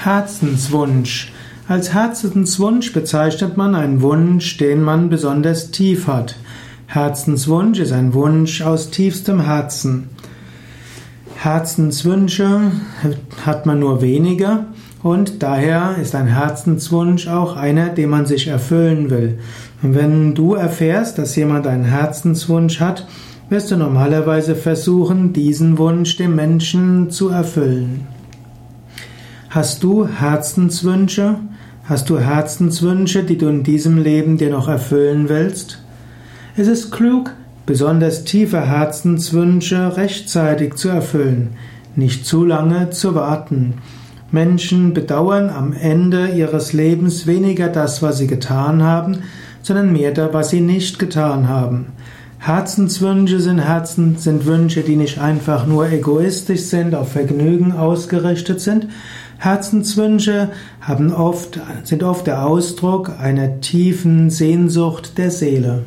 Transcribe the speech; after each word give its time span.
Herzenswunsch. 0.00 1.32
Als 1.66 1.92
Herzenswunsch 1.92 2.92
bezeichnet 2.92 3.56
man 3.56 3.74
einen 3.74 4.00
Wunsch, 4.00 4.56
den 4.56 4.80
man 4.80 5.10
besonders 5.10 5.72
tief 5.72 6.06
hat. 6.06 6.36
Herzenswunsch 6.86 7.80
ist 7.80 7.90
ein 7.90 8.14
Wunsch 8.14 8.62
aus 8.62 8.90
tiefstem 8.90 9.40
Herzen. 9.40 10.10
Herzenswünsche 11.34 12.70
hat 13.44 13.66
man 13.66 13.80
nur 13.80 14.00
wenige 14.00 14.66
und 15.02 15.42
daher 15.42 15.96
ist 16.00 16.14
ein 16.14 16.28
Herzenswunsch 16.28 17.26
auch 17.26 17.56
einer, 17.56 17.88
den 17.88 18.10
man 18.10 18.24
sich 18.24 18.46
erfüllen 18.46 19.10
will. 19.10 19.40
Und 19.82 19.96
wenn 19.96 20.36
du 20.36 20.54
erfährst, 20.54 21.18
dass 21.18 21.34
jemand 21.34 21.66
einen 21.66 21.84
Herzenswunsch 21.84 22.78
hat, 22.78 23.08
wirst 23.48 23.72
du 23.72 23.76
normalerweise 23.76 24.54
versuchen, 24.54 25.32
diesen 25.32 25.76
Wunsch 25.76 26.16
dem 26.16 26.36
Menschen 26.36 27.10
zu 27.10 27.30
erfüllen. 27.30 28.06
Hast 29.58 29.82
du 29.82 30.06
Herzenswünsche? 30.06 31.34
Hast 31.82 32.08
du 32.10 32.20
Herzenswünsche, 32.20 33.24
die 33.24 33.36
du 33.36 33.48
in 33.48 33.64
diesem 33.64 33.98
Leben 33.98 34.38
dir 34.38 34.50
noch 34.50 34.68
erfüllen 34.68 35.28
willst? 35.28 35.82
Es 36.56 36.68
ist 36.68 36.92
klug, 36.92 37.32
besonders 37.66 38.22
tiefe 38.22 38.60
Herzenswünsche 38.60 39.96
rechtzeitig 39.96 40.74
zu 40.74 40.90
erfüllen, 40.90 41.56
nicht 41.96 42.24
zu 42.24 42.44
lange 42.44 42.90
zu 42.90 43.16
warten. 43.16 43.74
Menschen 44.30 44.94
bedauern 44.94 45.50
am 45.50 45.72
Ende 45.72 46.28
ihres 46.28 46.72
Lebens 46.72 47.26
weniger 47.26 47.66
das, 47.66 48.00
was 48.00 48.18
sie 48.18 48.28
getan 48.28 48.84
haben, 48.84 49.24
sondern 49.64 49.92
mehr 49.92 50.12
das, 50.12 50.32
was 50.32 50.50
sie 50.50 50.60
nicht 50.60 51.00
getan 51.00 51.48
haben. 51.48 51.86
Herzenswünsche 52.38 53.40
sind 53.40 53.58
Herzen, 53.58 54.16
sind 54.16 54.46
Wünsche, 54.46 54.82
die 54.82 54.96
nicht 54.96 55.18
einfach 55.18 55.66
nur 55.66 55.90
egoistisch 55.90 56.62
sind, 56.62 56.94
auf 56.94 57.12
Vergnügen 57.12 57.72
ausgerichtet 57.72 58.60
sind. 58.60 58.88
Herzenswünsche 59.38 60.50
haben 60.80 61.12
oft, 61.12 61.60
sind 61.84 62.02
oft 62.02 62.26
der 62.26 62.46
Ausdruck 62.46 63.12
einer 63.20 63.60
tiefen 63.60 64.30
Sehnsucht 64.30 65.18
der 65.18 65.30
Seele. 65.30 65.84